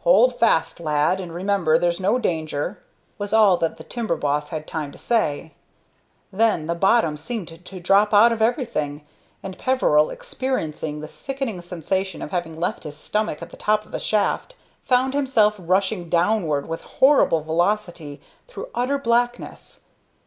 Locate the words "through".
18.48-18.68